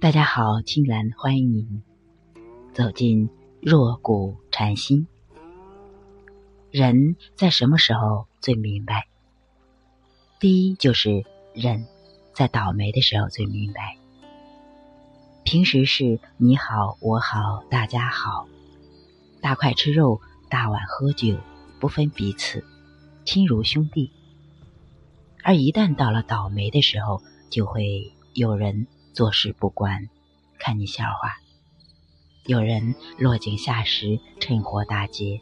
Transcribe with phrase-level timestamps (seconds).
[0.00, 1.82] 大家好，青兰欢迎您
[2.72, 3.28] 走进
[3.60, 5.06] 弱骨禅心。
[6.70, 9.08] 人在什么时候最明白？
[10.38, 11.22] 第一就是
[11.52, 11.86] 人
[12.32, 13.98] 在倒霉的时候最明白。
[15.44, 18.48] 平时是你好我好大家好，
[19.42, 21.36] 大块吃肉大碗喝酒，
[21.78, 22.64] 不分彼此，
[23.26, 24.10] 亲如兄弟。
[25.44, 28.86] 而一旦到了倒霉的时候，就会有人。
[29.12, 30.08] 坐视不管，
[30.58, 31.36] 看你笑话。
[32.46, 35.40] 有人落井下石，趁火打劫。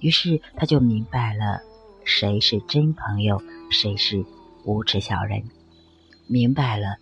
[0.00, 1.60] 于是他就明白了，
[2.04, 4.24] 谁是真朋友，谁是
[4.64, 5.44] 无耻小人。
[6.26, 6.96] 明白了，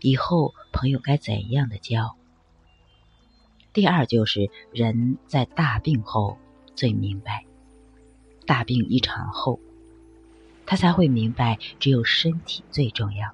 [0.00, 2.16] 以后朋友该怎样的交。
[3.72, 6.38] 第二就是人在大病后
[6.76, 7.44] 最明白，
[8.46, 9.58] 大病一场后，
[10.64, 13.32] 他才会明白，只有身体最重要，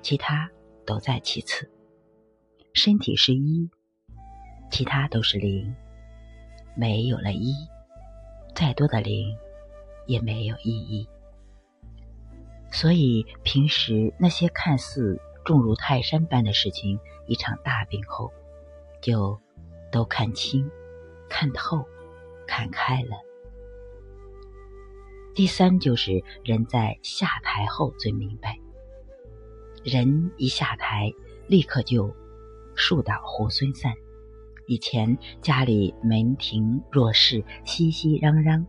[0.00, 0.48] 其他。
[0.86, 1.70] 都在其次，
[2.72, 3.70] 身体是一，
[4.70, 5.74] 其他都是零。
[6.74, 7.54] 没有了一，
[8.54, 9.36] 再多的零
[10.06, 11.06] 也没有意义。
[12.70, 18.32] 所以平时那些看似重如泰山般的事情，一场大病后，
[19.02, 19.38] 就
[19.90, 20.70] 都看清、
[21.28, 21.84] 看透、
[22.46, 23.18] 看开了。
[25.34, 28.58] 第三就是人在下台后最明白。
[29.84, 31.12] 人一下台，
[31.48, 32.14] 立刻就
[32.74, 33.92] 树倒猢狲散。
[34.66, 38.64] 以前家里门庭若市，熙熙攘攘，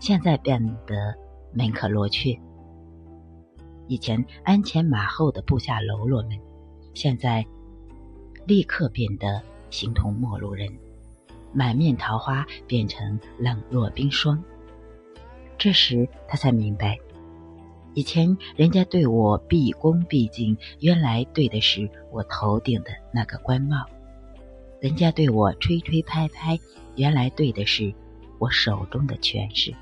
[0.00, 1.14] 现在变得
[1.54, 2.36] 门可罗雀。
[3.86, 6.38] 以前鞍前马后的部下喽啰们，
[6.92, 7.46] 现在
[8.46, 10.68] 立刻变得形同陌路人，
[11.52, 14.42] 满面桃花变成冷若冰霜。
[15.56, 16.98] 这时他才明白。
[17.94, 23.78] 以前人家对我毕恭毕敬，原来对的是我头顶的那个官帽；
[24.78, 26.56] 人家对我吹吹拍拍，
[26.94, 27.92] 原来对的是
[28.38, 29.74] 我手中的权势。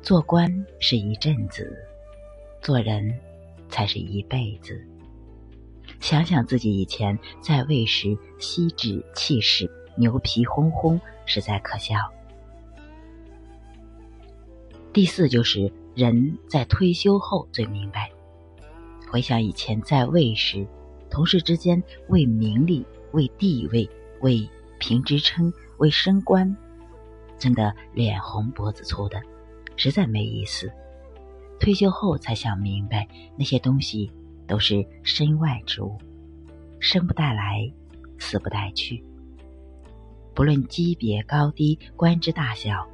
[0.00, 1.76] 做官是一阵子，
[2.62, 3.12] 做人
[3.68, 4.82] 才是一辈子。
[6.00, 11.96] 想想自己以前在位时，息指气使，牛皮哄哄，实在可笑。
[14.94, 15.70] 第四就是。
[15.96, 18.10] 人在退休后最明白。
[19.10, 20.66] 回想以前在位时，
[21.08, 23.88] 同事之间为名利、为地位、
[24.20, 24.46] 为
[24.78, 26.54] 评职称、为升官，
[27.38, 29.22] 争得脸红脖子粗的，
[29.74, 30.70] 实在没意思。
[31.58, 34.12] 退休后才想明白，那些东西
[34.46, 35.96] 都是身外之物，
[36.78, 37.72] 生不带来，
[38.18, 39.02] 死不带去。
[40.34, 42.86] 不论级别高低、官职大小，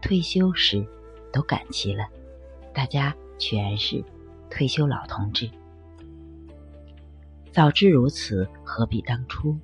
[0.00, 0.84] 退休时
[1.32, 2.04] 都赶齐了。
[2.74, 4.04] 大家全是
[4.50, 5.50] 退休老同志，
[7.52, 9.58] 早知如此，何必当初？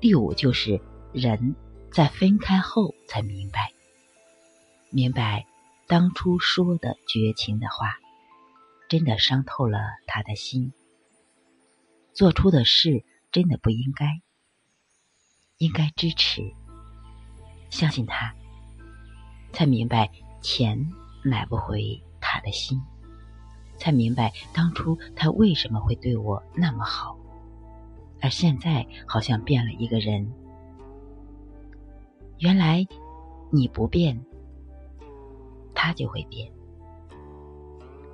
[0.00, 0.80] 第五就是
[1.12, 1.54] 人
[1.92, 3.72] 在分开后才明白，
[4.90, 5.46] 明白
[5.86, 7.98] 当初说的绝情的话，
[8.88, 10.72] 真的伤透了他的心。
[12.14, 14.22] 做出的事真的不应该，
[15.58, 16.42] 应该支持，
[17.68, 18.34] 相信他，
[19.52, 20.10] 才明白
[20.40, 20.90] 钱。
[21.22, 22.80] 买不回他的心，
[23.76, 27.16] 才明白当初他为什么会对我那么好，
[28.20, 30.32] 而现在好像变了一个人。
[32.38, 32.86] 原来
[33.50, 34.18] 你不变，
[35.74, 36.50] 他就会变。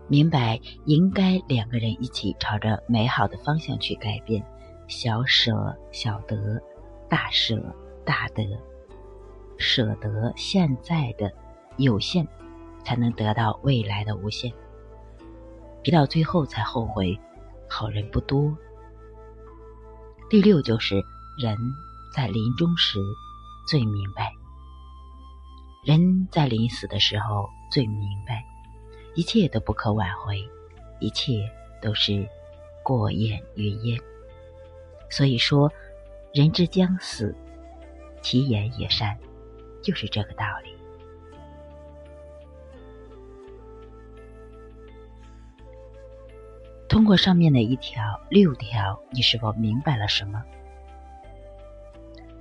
[0.09, 4.45] 明白应该两个人一起朝着美好的方向去改变，
[4.89, 6.61] 小舍小得，
[7.09, 7.61] 大舍
[8.05, 8.47] 大得，
[9.59, 11.33] 舍得现在的
[11.77, 12.27] 有限。
[12.87, 14.53] 才能得到未来的无限，
[15.83, 17.19] 别到最后才后悔，
[17.69, 18.57] 好人不多。
[20.31, 20.95] 第六就是
[21.37, 21.59] 人
[22.15, 23.01] 在临终时
[23.69, 24.33] 最明白，
[25.85, 28.45] 人在临死的时候最明白，
[29.17, 30.49] 一切都不可挽回，
[31.01, 31.41] 一切
[31.83, 32.25] 都是
[32.85, 34.01] 过眼云烟。
[35.11, 35.69] 所以说，
[36.33, 37.35] 人之将死，
[38.23, 39.19] 其言也善，
[39.83, 40.76] 就是这个道理。
[46.89, 50.43] 通过上面的一条、六条，你是否明白了什么？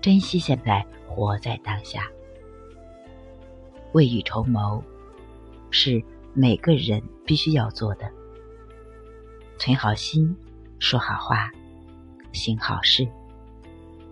[0.01, 2.07] 珍惜现在，活在当下，
[3.93, 4.83] 未雨绸缪，
[5.71, 6.01] 是
[6.33, 8.09] 每个人必须要做的。
[9.57, 10.35] 存好心，
[10.79, 11.51] 说好话，
[12.31, 13.07] 行好事，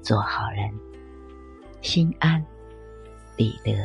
[0.01, 0.73] 做好人，
[1.81, 2.43] 心安
[3.37, 3.77] 理得。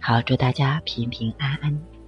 [0.00, 1.99] 好，祝大家平平安安。